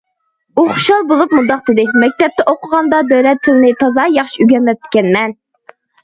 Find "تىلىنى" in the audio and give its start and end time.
3.49-3.69